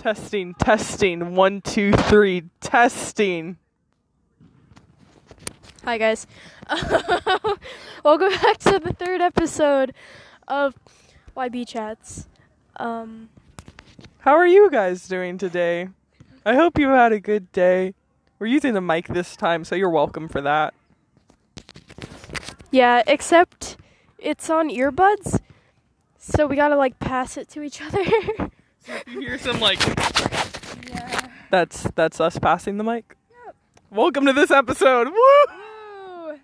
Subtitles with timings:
[0.00, 1.34] Testing, testing.
[1.34, 2.44] One, two, three.
[2.60, 3.58] Testing.
[5.84, 6.26] Hi guys.
[8.02, 9.92] Welcome back to the third episode
[10.48, 10.74] of
[11.36, 12.28] YB Chats.
[12.76, 13.28] Um,
[14.20, 15.88] How are you guys doing today?
[16.46, 17.92] I hope you had a good day.
[18.38, 20.72] We're using the mic this time, so you're welcome for that.
[22.70, 23.76] yeah, except
[24.18, 25.40] it's on earbuds,
[26.16, 28.50] so we gotta like pass it to each other.
[28.86, 29.78] You hear some like
[30.88, 31.28] yeah.
[31.50, 33.14] that's that's us passing the mic.
[33.46, 33.56] Yep.
[33.90, 35.08] Welcome to this episode.
[35.08, 36.38] Woo!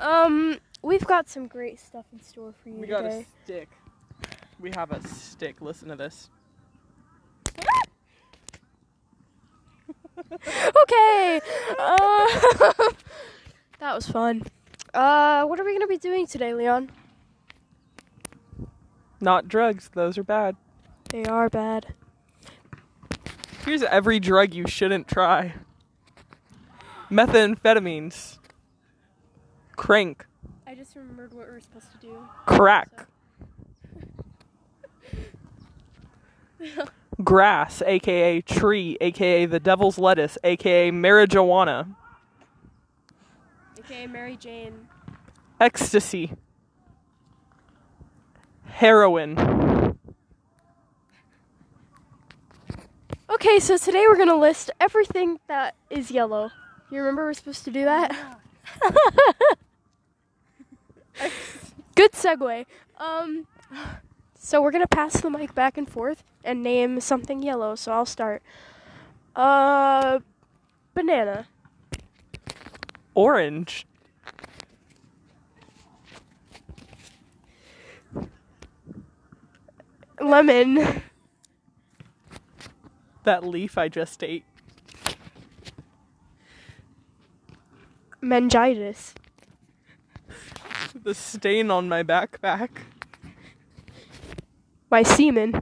[0.00, 3.68] Um, we've got some great stuff in store for you We got a stick.
[4.58, 5.60] We have a stick.
[5.60, 6.30] Listen to this.
[10.32, 11.40] okay.
[11.78, 12.26] Uh,
[13.80, 14.44] that was fun.
[14.94, 16.90] Uh, what are we gonna be doing today, Leon?
[19.20, 19.90] Not drugs.
[19.92, 20.56] Those are bad.
[21.08, 21.94] They are bad.
[23.64, 25.54] Here's every drug you shouldn't try.
[27.10, 28.38] Methamphetamines.
[29.76, 30.26] Crank.
[30.66, 32.18] I just remembered what we were supposed to do.
[32.44, 33.06] Crack.
[37.24, 41.94] Grass, aka tree, aka the devil's lettuce, aka marijuana.
[43.80, 44.88] Okay, Mary Jane.
[45.60, 46.32] Ecstasy.
[48.66, 49.87] Heroin.
[53.30, 56.50] Okay, so today we're gonna list everything that is yellow.
[56.90, 58.16] You remember we're supposed to do that?
[61.94, 62.64] Good segue.
[62.96, 63.46] Um,
[64.38, 67.74] so we're gonna pass the mic back and forth and name something yellow.
[67.74, 68.42] So I'll start.
[69.36, 70.20] Uh,
[70.94, 71.48] banana,
[73.14, 73.86] Orange.
[80.20, 81.02] lemon,
[83.28, 84.46] That leaf I just ate.
[88.22, 89.12] meningitis,
[90.94, 92.70] The stain on my backpack.
[94.90, 95.60] my semen,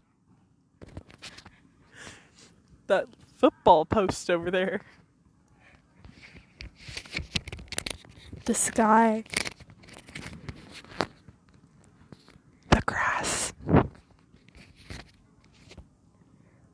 [2.87, 4.83] That football post over there.
[8.45, 9.25] the sky,
[12.71, 13.53] The grass.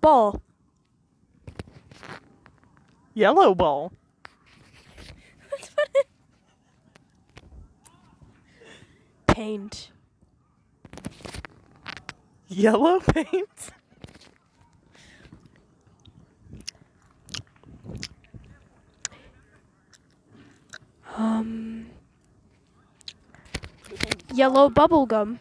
[0.03, 0.43] ball,
[3.15, 3.93] Yellow ball.
[9.27, 9.91] paint,
[12.49, 13.73] Yellow paint.
[21.17, 21.87] um,
[24.35, 25.39] yellow bubble gum.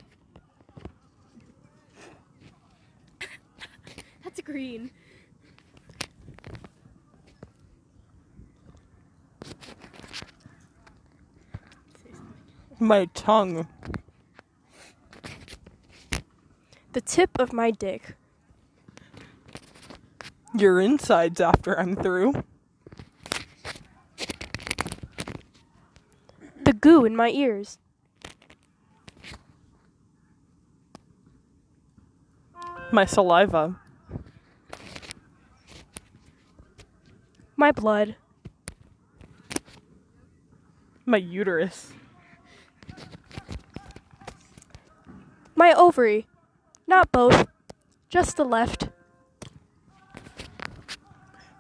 [4.23, 4.91] That's green.
[12.91, 13.69] My tongue.
[16.91, 18.18] The tip of my dick.
[20.53, 22.44] Your insides after I'm through.
[26.66, 27.78] The goo in my ears.
[32.91, 33.80] My saliva.
[37.56, 38.18] My blood.
[41.06, 41.94] My uterus.
[45.61, 46.25] My ovary.
[46.88, 47.45] Not both.
[48.09, 48.89] Just the left.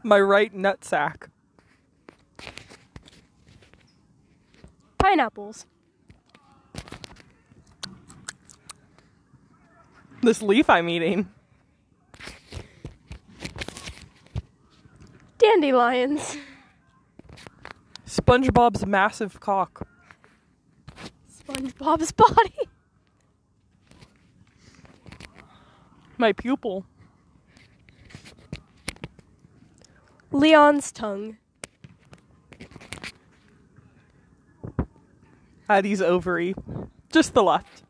[0.01, 1.27] My right nutsack.
[4.97, 5.67] Pineapples.
[10.23, 11.29] This leaf I'm eating.
[15.37, 16.37] Dandelions.
[18.07, 19.87] SpongeBob's massive cock.
[21.31, 22.70] SpongeBob's body.
[26.21, 26.85] My pupil.
[30.31, 31.37] Leon's tongue.
[35.67, 36.53] Addie's ovary.
[37.11, 37.81] Just the left.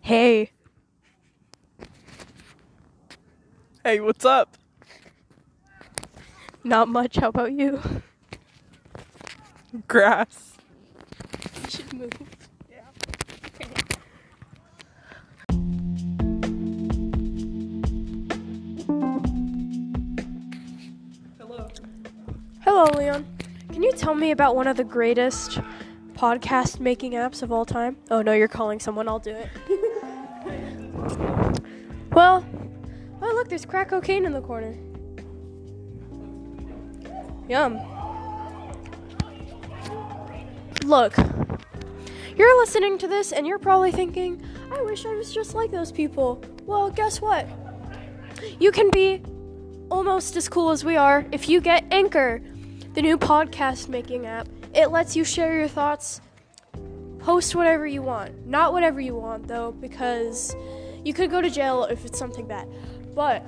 [0.00, 0.50] Hey.
[3.84, 4.56] Hey, what's up?
[6.64, 7.18] Not much.
[7.18, 7.80] How about you?
[9.86, 10.54] Grass.
[11.62, 12.25] You should move.
[22.78, 23.24] Hello, Leon.
[23.72, 25.60] Can you tell me about one of the greatest
[26.12, 27.96] podcast making apps of all time?
[28.10, 29.08] Oh no, you're calling someone.
[29.08, 29.48] I'll do it.
[32.12, 32.46] Well,
[33.22, 34.76] oh look, there's crack cocaine in the corner.
[37.48, 37.80] Yum.
[40.84, 41.16] Look,
[42.36, 45.92] you're listening to this and you're probably thinking, I wish I was just like those
[45.92, 46.44] people.
[46.66, 47.48] Well, guess what?
[48.60, 49.22] You can be
[49.90, 52.42] almost as cool as we are if you get Anchor,
[52.96, 54.48] the new podcast making app.
[54.74, 56.22] It lets you share your thoughts,
[57.18, 58.46] post whatever you want.
[58.46, 60.56] Not whatever you want, though, because
[61.04, 62.66] you could go to jail if it's something bad.
[63.14, 63.46] But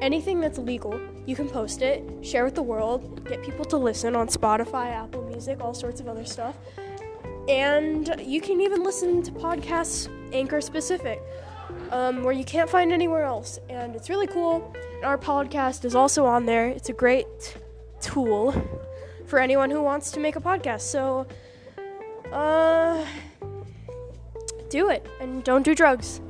[0.00, 0.96] anything that's legal,
[1.26, 5.24] you can post it, share with the world, get people to listen on Spotify, Apple
[5.24, 6.56] Music, all sorts of other stuff.
[7.48, 11.20] And you can even listen to podcasts Anchor specific,
[11.90, 13.58] um, where you can't find anywhere else.
[13.68, 14.72] And it's really cool.
[15.02, 16.68] Our podcast is also on there.
[16.68, 17.56] It's a great
[18.06, 18.54] tool
[19.26, 20.82] for anyone who wants to make a podcast.
[20.82, 21.26] So,
[22.32, 23.04] uh,
[24.70, 26.20] do it and don't do drugs.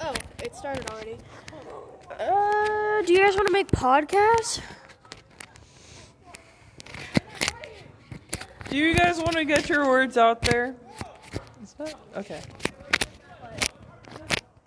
[0.00, 1.16] Oh, it started already.
[2.18, 4.60] Uh, do you guys want to make podcasts?
[8.68, 10.74] Do you guys want to get your words out there?
[11.62, 12.40] Is that okay?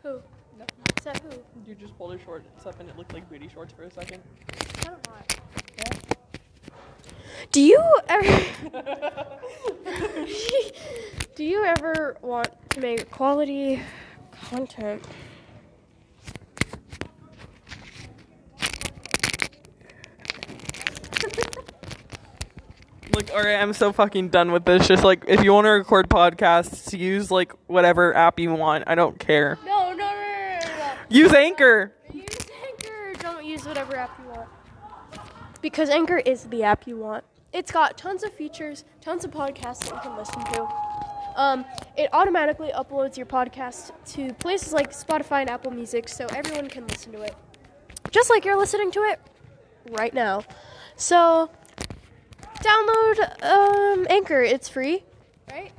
[0.04, 0.22] Who?
[1.06, 1.30] That who?
[1.66, 4.22] You just pulled her shorts up and it looked like booty shorts for a second.
[4.88, 5.40] Of hot.
[7.52, 8.46] Do you ever?
[11.36, 13.82] do you ever want to make quality
[14.32, 15.04] content?
[23.16, 24.90] Like, alright, I'm so fucking done with this.
[24.90, 28.84] Just like, if you want to record podcasts, use like whatever app you want.
[28.88, 29.58] I don't care.
[29.66, 30.95] No, no, no, no, no, no.
[31.10, 31.94] Use Anchor.
[32.14, 32.26] Use
[32.68, 33.14] Anchor.
[33.20, 34.50] Don't use whatever app you want.
[35.62, 37.24] Because Anchor is the app you want.
[37.54, 40.68] It's got tons of features, tons of podcasts that you can listen to.
[41.36, 41.66] Um,
[41.98, 46.88] it automatically uploads your podcast to places like Spotify and Apple Music so everyone can
[46.88, 47.36] listen to it.
[48.12, 49.20] Just like you're listening to it
[49.92, 50.44] right now.
[50.96, 51.50] So,
[52.60, 54.42] download um, Anchor.
[54.42, 55.04] It's free,
[55.52, 55.72] right?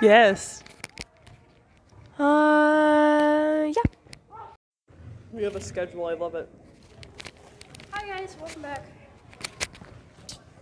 [0.00, 0.62] Yes.
[2.18, 4.46] Uh, yeah.
[5.32, 6.06] We have a schedule.
[6.06, 6.48] I love it.
[7.90, 8.84] Hi guys, welcome back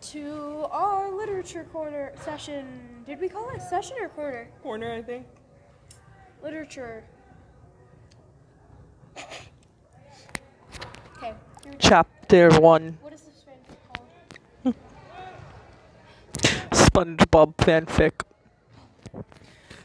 [0.01, 3.05] to our literature corner session.
[3.07, 4.49] Did we call it session or corner?
[4.63, 5.27] Corner, I think.
[6.43, 7.05] Literature.
[9.19, 9.43] Okay.
[11.21, 11.35] here
[11.67, 11.77] we go.
[11.79, 12.97] Chapter one.
[13.03, 13.77] What is this fanfic
[14.65, 14.75] called?
[16.73, 18.13] SpongeBob fanfic.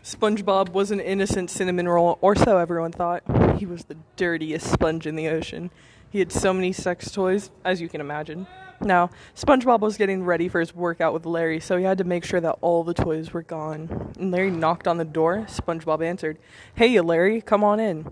[0.08, 3.24] SpongeBob was an innocent cinnamon roll, or so everyone thought.
[3.60, 5.70] He was the dirtiest sponge in the ocean.
[6.10, 8.48] He had so many sex toys, as you can imagine.
[8.80, 12.24] Now, SpongeBob was getting ready for his workout with Larry, so he had to make
[12.24, 14.14] sure that all the toys were gone.
[14.18, 15.46] And Larry knocked on the door.
[15.50, 16.38] SpongeBob answered,
[16.74, 18.08] Hey, Larry, come on in.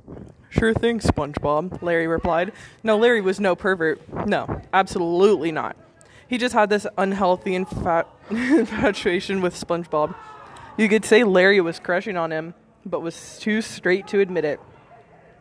[0.49, 2.51] Sure thing, SpongeBob, Larry replied.
[2.83, 4.01] No, Larry was no pervert.
[4.27, 5.77] No, absolutely not.
[6.27, 10.13] He just had this unhealthy infat- infatuation with SpongeBob.
[10.77, 12.53] You could say Larry was crushing on him,
[12.85, 14.59] but was too straight to admit it.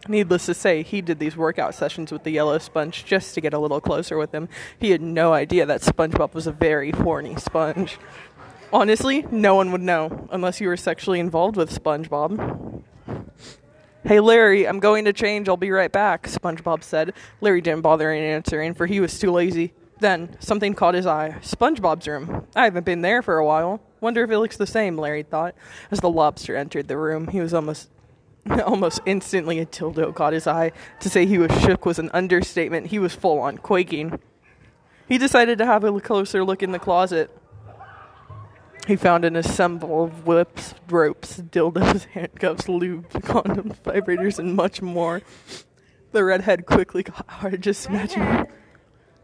[0.06, 3.54] Needless to say, he did these workout sessions with the yellow sponge just to get
[3.54, 4.48] a little closer with him.
[4.78, 7.98] He had no idea that SpongeBob was a very horny sponge.
[8.72, 12.82] Honestly, no one would know unless you were sexually involved with SpongeBob.
[14.05, 15.48] Hey Larry, I'm going to change.
[15.48, 17.14] I'll be right back, SpongeBob said.
[17.41, 19.72] Larry didn't bother answering, for he was too lazy.
[20.00, 21.36] Then, something caught his eye.
[21.41, 22.46] SpongeBob's room.
[22.55, 23.81] I haven't been there for a while.
[24.05, 25.55] Wonder if it looks the same, Larry thought.
[25.91, 27.89] As the lobster entered the room, he was almost
[28.67, 30.73] almost instantly a dildo caught his eye.
[31.01, 32.89] To say he was shook was an understatement.
[32.89, 34.20] He was full on quaking.
[35.08, 37.34] He decided to have a closer look in the closet.
[38.87, 45.23] He found an assemble of whips, ropes, dildos, handcuffs, lube, condoms, vibrators, and much more.
[46.13, 48.49] The redhead quickly got hard just imagining.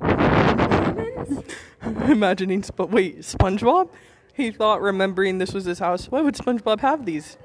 [2.09, 3.91] imagining, Sp- wait, SpongeBob?
[4.33, 7.37] He thought, remembering this was his house, why would SpongeBob have these?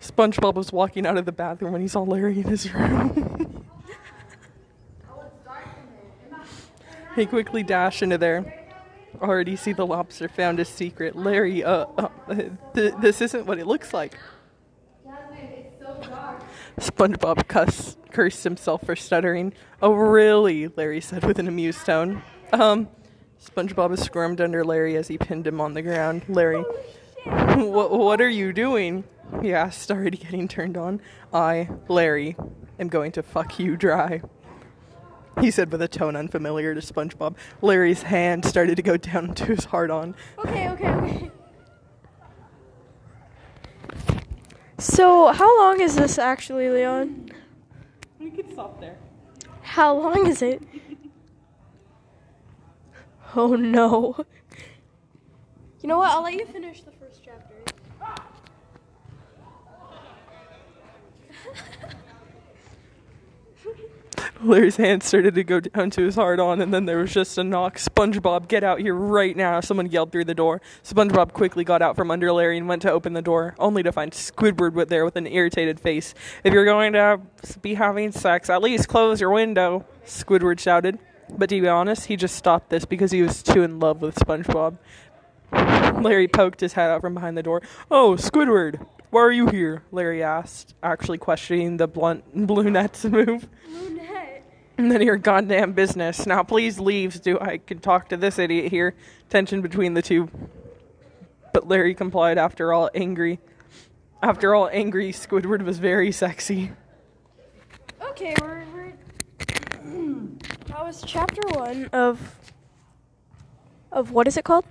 [0.00, 3.64] SpongeBob was walking out of the bathroom when he saw Larry in his room.
[7.14, 8.58] he quickly dashed into there.
[9.20, 11.14] Already see the lobster found his secret.
[11.14, 12.08] Larry, uh, uh
[12.74, 14.18] th- this isn't what it looks like.
[16.78, 19.52] SpongeBob cuss, cursed himself for stuttering.
[19.80, 20.68] Oh, really?
[20.68, 22.22] Larry said with an amused tone.
[22.52, 22.88] Um,
[23.42, 26.22] SpongeBob squirmed under Larry as he pinned him on the ground.
[26.28, 26.62] Larry,
[27.24, 29.04] what, what are you doing?
[29.40, 31.00] He asked, already getting turned on.
[31.32, 32.36] I, Larry,
[32.78, 34.22] am going to fuck you dry.
[35.40, 37.34] he said with a tone unfamiliar to SpongeBob.
[37.60, 40.14] Larry's hand started to go down to his hard on.
[40.38, 41.30] Okay, okay, okay.
[44.78, 47.30] So, how long is this actually, Leon?
[48.18, 48.98] We could stop there.
[49.62, 50.62] How long is it?
[53.36, 54.26] Oh no.
[55.80, 56.10] You know what?
[56.10, 57.54] I'll let you finish the first chapter.
[64.42, 67.38] Larry's hand started to go down to his hard on, and then there was just
[67.38, 67.78] a knock.
[67.78, 69.60] SpongeBob, get out here right now.
[69.60, 70.60] Someone yelled through the door.
[70.84, 73.92] SpongeBob quickly got out from under Larry and went to open the door, only to
[73.92, 76.12] find Squidward with there with an irritated face.
[76.44, 77.20] If you're going to
[77.62, 80.98] be having sex, at least close your window, Squidward shouted.
[81.30, 84.14] But to be honest, he just stopped this because he was too in love with
[84.16, 84.76] SpongeBob.
[86.02, 87.62] Larry poked his head out from behind the door.
[87.90, 89.82] Oh, Squidward, why are you here?
[89.92, 93.48] Larry asked, actually questioning the blunt brunette's move.
[93.66, 94.44] Blue net.
[94.78, 96.26] None of your goddamn business.
[96.26, 98.94] Now, please leave so I can talk to this idiot here.
[99.28, 100.30] Tension between the two.
[101.52, 103.38] But Larry complied after all, angry.
[104.22, 106.72] After all, angry, Squidward was very sexy.
[108.00, 108.92] Okay, we're, we're
[110.72, 112.34] that was chapter one of
[113.90, 114.64] of what is it called?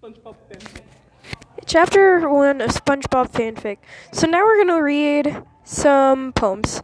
[0.00, 0.80] SpongeBob fanfic.
[1.66, 3.78] Chapter one of SpongeBob fanfic.
[4.12, 6.80] So now we're gonna read some poems.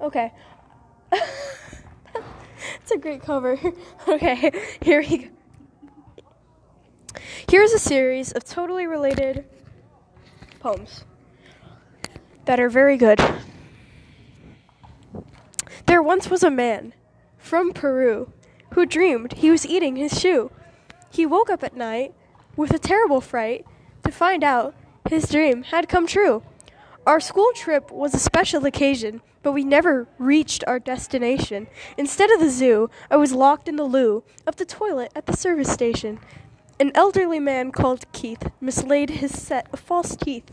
[0.00, 0.32] Okay.
[1.12, 3.56] it's a great cover.
[4.08, 5.28] okay, here we go.
[7.48, 9.44] Here's a series of totally related
[10.58, 11.04] poems
[12.44, 13.20] that are very good.
[15.88, 16.92] There once was a man
[17.38, 18.30] from Peru
[18.74, 20.50] who dreamed he was eating his shoe.
[21.10, 22.12] He woke up at night
[22.56, 23.64] with a terrible fright
[24.04, 24.74] to find out
[25.08, 26.42] his dream had come true.
[27.06, 31.68] Our school trip was a special occasion, but we never reached our destination.
[31.96, 35.38] Instead of the zoo, I was locked in the loo of the toilet at the
[35.38, 36.20] service station.
[36.78, 40.50] An elderly man called Keith mislaid his set of false teeth.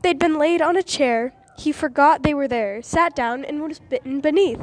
[0.00, 1.34] They'd been laid on a chair.
[1.58, 4.60] He forgot they were there, sat down, and was bitten beneath.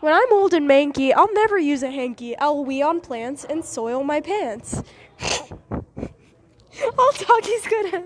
[0.00, 2.36] When I'm old and manky, I'll never use a hanky.
[2.38, 4.82] I'll wee on plants and soil my pants.
[6.98, 8.04] All doggies good at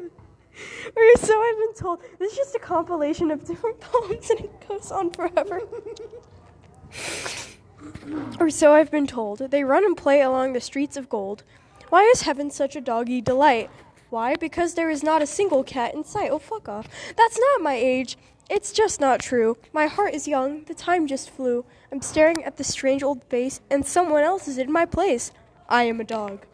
[0.96, 2.00] or so I've been told.
[2.18, 5.60] This is just a compilation of different poems and it goes on forever.
[8.40, 9.38] or so I've been told.
[9.38, 11.42] They run and play along the streets of gold.
[11.88, 13.70] Why is heaven such a doggy delight?
[14.14, 14.36] Why?
[14.36, 16.30] Because there is not a single cat in sight.
[16.30, 16.86] Oh, fuck off.
[17.16, 18.16] That's not my age.
[18.48, 19.56] It's just not true.
[19.72, 20.62] My heart is young.
[20.66, 21.64] The time just flew.
[21.90, 25.32] I'm staring at the strange old face, and someone else is in my place.
[25.68, 26.46] I am a dog,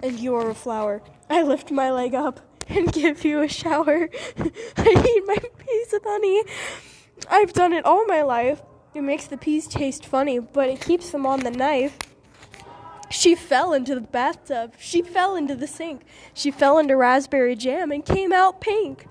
[0.00, 1.02] and you are a flower.
[1.28, 4.08] I lift my leg up and give you a shower.
[4.76, 6.44] I eat my peas with honey.
[7.28, 8.62] I've done it all my life.
[8.94, 11.98] It makes the peas taste funny, but it keeps them on the knife.
[13.10, 14.74] She fell into the bathtub.
[14.78, 16.02] She fell into the sink.
[16.34, 19.06] She fell into raspberry jam and came out pink.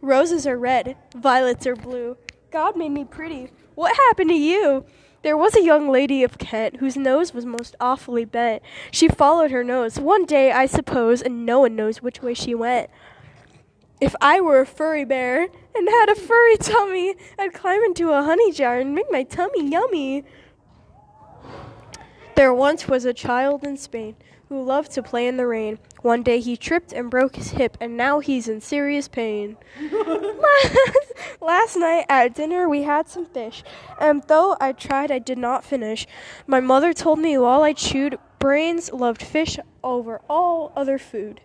[0.00, 2.16] Roses are red, violets are blue.
[2.50, 3.50] God made me pretty.
[3.74, 4.84] What happened to you?
[5.22, 8.62] There was a young lady of Kent whose nose was most awfully bent.
[8.90, 12.54] She followed her nose one day, I suppose, and no one knows which way she
[12.54, 12.90] went.
[14.00, 18.22] If I were a furry bear and had a furry tummy, I'd climb into a
[18.22, 20.24] honey jar and make my tummy yummy.
[22.36, 24.16] There once was a child in Spain
[24.48, 25.78] who loved to play in the rain.
[26.02, 29.56] One day he tripped and broke his hip, and now he's in serious pain.
[31.40, 33.62] Last night at dinner we had some fish,
[34.00, 36.06] and though I tried, I did not finish.
[36.46, 41.40] My mother told me while I chewed, Brains loved fish over all other food.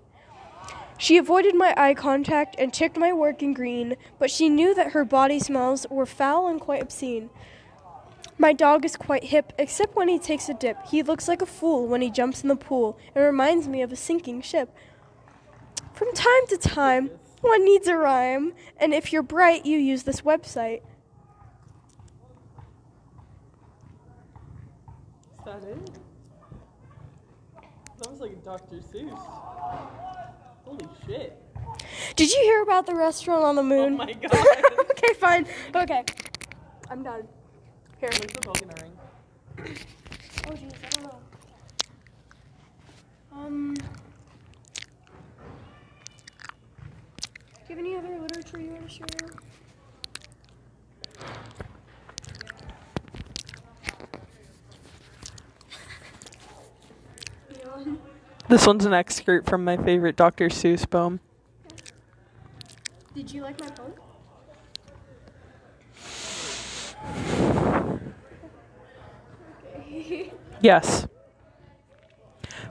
[0.97, 4.91] She avoided my eye contact and ticked my work in green, but she knew that
[4.91, 7.29] her body smells were foul and quite obscene.
[8.41, 10.77] My dog is quite hip, except when he takes a dip.
[10.87, 13.91] He looks like a fool when he jumps in the pool and reminds me of
[13.91, 14.73] a sinking ship.
[15.93, 20.21] From time to time, one needs a rhyme, and if you're bright, you use this
[20.21, 20.81] website.
[25.37, 25.91] Is that it?
[27.97, 28.77] That was like Dr.
[28.77, 29.19] Seuss.
[30.63, 31.37] Holy shit.
[32.15, 33.97] Did you hear about the restaurant on the Oh moon?
[33.97, 34.31] my god.
[34.91, 35.45] okay, fine.
[35.75, 36.03] Okay.
[36.89, 37.27] I'm done.
[37.99, 38.09] Here.
[38.13, 38.93] Where's the Pokemon ring?
[40.47, 41.19] Oh, jeez, I don't know.
[43.33, 43.73] Um.
[43.73, 43.83] Do
[47.67, 49.05] you have any other literature you want to share?
[58.47, 60.47] This one's an excerpt from my favorite Dr.
[60.47, 61.19] Seuss poem.
[63.13, 63.93] Did you like my poem?
[70.61, 71.07] Yes.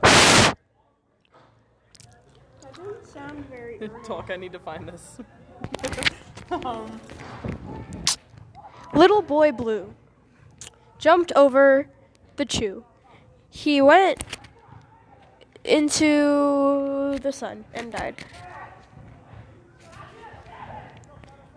[0.03, 0.55] That
[2.75, 3.79] doesn't sound very.
[4.05, 5.21] Talk, I need to find this.
[6.51, 7.01] um,
[8.95, 9.95] Little boy blue
[10.99, 11.89] jumped over
[12.37, 12.85] the chew.
[13.51, 14.25] He went
[15.65, 18.25] into the sun and died.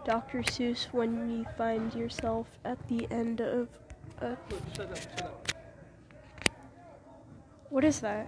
[0.05, 0.39] Dr.
[0.43, 3.69] Seuss, when you find yourself at the end of
[4.19, 4.35] a.
[4.75, 5.40] shut up, shut up.
[7.71, 8.27] What is that?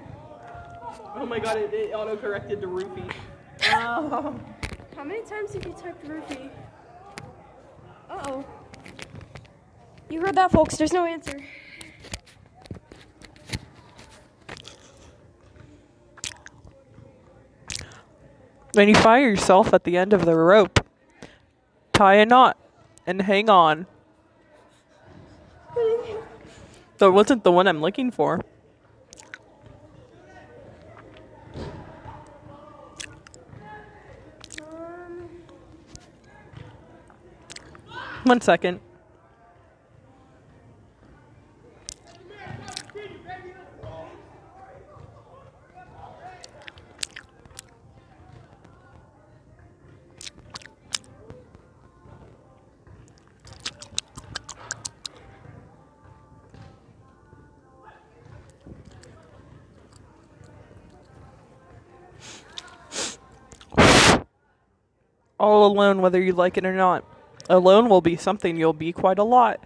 [1.15, 3.13] Oh my god, it, it auto corrected to roofie.
[3.73, 4.39] Oh.
[4.95, 6.49] How many times have you typed roofie?
[8.09, 8.45] Uh oh.
[10.09, 10.77] You heard that, folks.
[10.77, 11.43] There's no answer.
[18.75, 20.79] When you find yourself at the end of the rope,
[21.91, 22.57] tie a knot
[23.05, 23.87] and hang on.
[26.99, 28.39] That wasn't the one I'm looking for.
[38.25, 38.79] One second.
[65.37, 67.03] All alone, whether you like it or not.
[67.49, 69.59] Alone will be something you'll be quite a lot.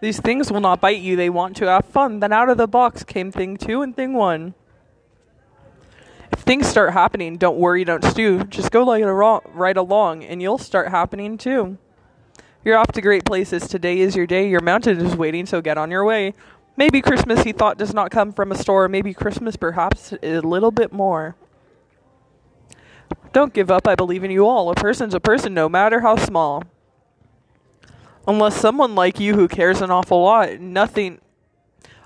[0.00, 2.20] These things will not bite you, they want to have fun.
[2.20, 4.54] Then out of the box came thing two and thing one.
[6.32, 8.44] If things start happening, don't worry, don't stew.
[8.44, 11.76] Just go right along, and you'll start happening too.
[12.64, 13.68] You're off to great places.
[13.68, 14.48] Today is your day.
[14.48, 16.34] Your mountain is waiting, so get on your way.
[16.76, 18.88] Maybe Christmas, he thought, does not come from a store.
[18.88, 21.36] Maybe Christmas, perhaps, a little bit more.
[23.32, 23.88] Don't give up.
[23.88, 24.70] I believe in you all.
[24.70, 26.64] A person's a person, no matter how small.
[28.26, 31.20] Unless someone like you who cares an awful lot, nothing.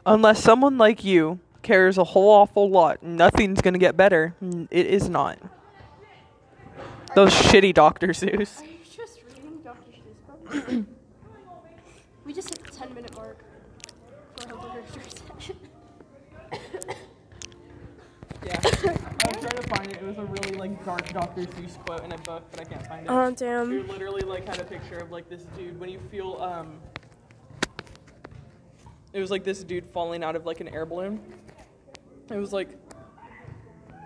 [0.06, 4.34] Unless someone like you cares a whole awful lot, nothing's gonna get better.
[4.70, 5.38] It is not.
[7.14, 8.08] Those shitty Dr.
[8.08, 8.60] Seuss.
[8.60, 9.90] Are you just reading Dr.
[9.92, 10.88] Seuss books?
[12.24, 13.38] we just hit the 10 minute mark
[14.36, 15.00] for our literature
[15.38, 15.56] session.
[18.44, 18.96] Yeah.
[19.64, 20.02] I was find it.
[20.02, 21.42] It was a really like dark Dr.
[21.42, 23.10] Seuss quote in a book, but I can't find it.
[23.10, 26.38] Oh, damn You literally like had a picture of like this dude when you feel
[26.40, 26.80] um
[29.12, 31.20] it was like this dude falling out of like an air balloon.
[32.30, 32.70] It was like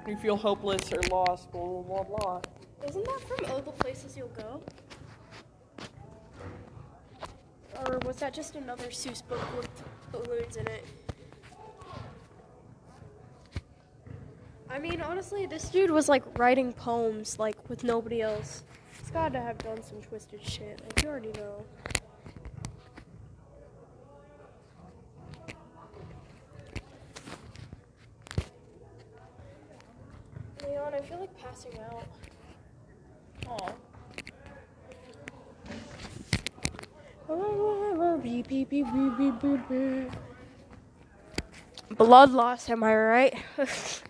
[0.07, 2.41] you feel hopeless or lost, blah blah blah blah.
[2.87, 4.63] Isn't that from all the Places You'll Go?
[7.87, 9.71] Or was that just another Seuss book with
[10.13, 10.85] balloons in it?
[14.71, 18.65] I mean, honestly, this dude was like writing poems like with nobody else.
[18.99, 20.81] He's got to have done some twisted shit.
[20.83, 21.65] Like you already know.
[30.67, 32.07] Leon, I feel like passing out.
[41.97, 43.35] Blood loss, am I right?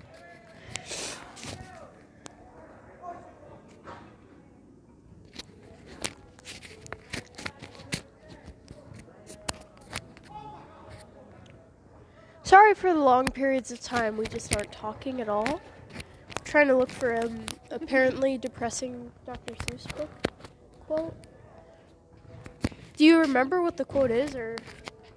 [12.42, 15.60] Sorry for the long periods of time we just aren't talking at all.
[16.44, 19.54] trying to look for an apparently depressing Dr.
[19.54, 20.08] Seuss book
[20.86, 21.14] quote.
[22.96, 24.56] Do you remember what the quote is, or?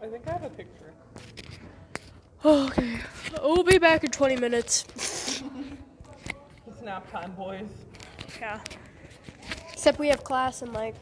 [0.04, 0.94] I think I have a picture.
[2.44, 3.00] Oh, okay.
[3.42, 4.86] We'll be back in 20 minutes.
[6.68, 7.68] It's nap time, boys.
[8.40, 8.60] Yeah.
[9.72, 10.96] Except we have class in like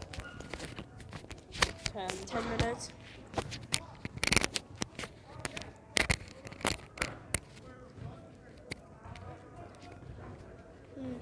[1.94, 2.10] Ten.
[2.26, 2.90] 10 minutes.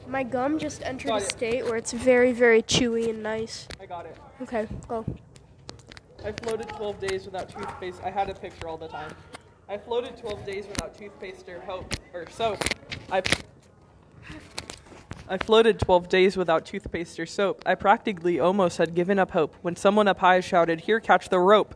[0.08, 3.68] My gum just entered a state where it's very, very chewy and nice.
[3.80, 4.18] I got it.
[4.42, 5.06] Okay, go.
[6.24, 8.02] I floated 12 days without toothpaste.
[8.04, 9.12] I had a picture all the time.
[9.70, 12.64] I floated 12 days without toothpaste or hope or soap.
[13.12, 13.22] I
[15.30, 17.62] I floated 12 days without toothpaste or soap.
[17.66, 21.40] I practically almost had given up hope when someone up high shouted, "Here, catch the
[21.40, 21.76] rope."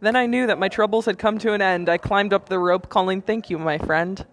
[0.00, 1.90] Then I knew that my troubles had come to an end.
[1.90, 4.24] I climbed up the rope calling, "Thank you, my friend."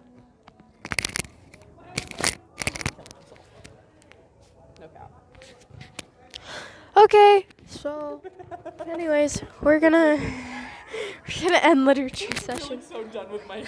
[7.06, 8.20] Okay, so,
[8.88, 10.18] anyways, we're gonna
[11.28, 12.82] We're gonna end literature session.
[12.82, 13.58] so done with my.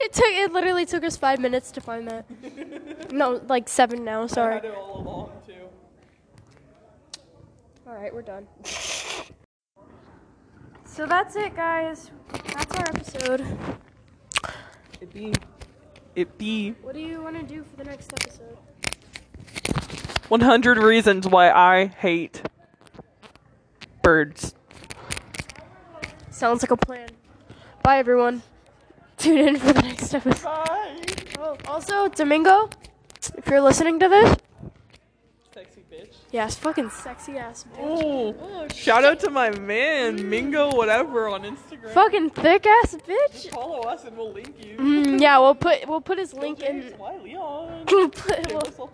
[0.00, 2.24] it took it literally took us five minutes to find that.
[3.12, 4.26] No, like seven now.
[4.26, 4.56] Sorry.
[4.56, 5.52] it all along too.
[7.86, 8.46] All right, we're done.
[10.84, 12.10] So that's it, guys.
[12.54, 13.46] That's our episode.
[15.02, 15.34] It be.
[16.14, 16.70] It be.
[16.80, 18.56] What do you want to do for the next episode?
[20.28, 22.42] 100 reasons why I hate
[24.02, 24.54] birds.
[26.30, 27.08] Sounds like a plan.
[27.82, 28.42] Bye, everyone.
[29.16, 30.44] Tune in for the next episode.
[30.44, 31.02] Bye.
[31.38, 32.68] Oh, also, Domingo,
[33.36, 34.36] if you're listening to this,
[35.54, 36.14] Sexy bitch.
[36.32, 37.78] yes, fucking sexy ass bitch.
[37.80, 41.90] Oh, shout out to my man, Mingo, whatever, on Instagram.
[41.94, 43.32] Fucking thick ass bitch.
[43.32, 44.76] Just Follow us and we'll link you.
[44.76, 46.82] Mm, yeah, we'll put we'll put his link in.
[46.82, 47.16] James Y.
[47.24, 47.84] Leon.
[47.90, 48.90] We'll put, we'll,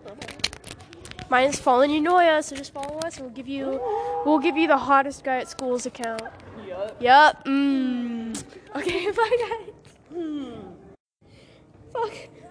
[1.33, 1.41] self-promo.
[1.41, 3.17] mine is Fallen Unoya, so just follow us.
[3.17, 3.81] and We'll give you
[4.25, 6.23] we'll give you the hottest guy at school's account.
[6.67, 6.97] Yup.
[7.01, 7.45] Yep.
[7.45, 8.45] Mm.
[8.77, 9.75] Okay, bye guys.
[11.93, 12.43] Fuck.